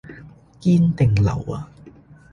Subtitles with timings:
[0.59, 1.67] 堅定流呀？